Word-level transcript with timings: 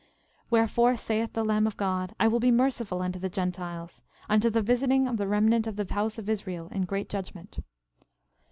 13:33 0.01 0.07
Wherefore 0.49 0.95
saith 0.97 1.33
the 1.33 1.45
Lamb 1.45 1.67
of 1.67 1.77
God: 1.77 2.15
I 2.19 2.27
will 2.27 2.39
be 2.39 2.49
merciful 2.49 3.03
unto 3.03 3.19
the 3.19 3.29
Gentiles, 3.29 4.01
unto 4.27 4.49
the 4.49 4.63
visiting 4.63 5.07
of 5.07 5.17
the 5.17 5.27
remnant 5.27 5.67
of 5.67 5.75
the 5.75 5.93
house 5.93 6.17
of 6.17 6.27
Israel 6.27 6.69
in 6.71 6.85
great 6.85 7.07
judgment. 7.07 7.59